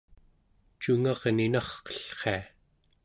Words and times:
cungarninarqellria 0.81 2.41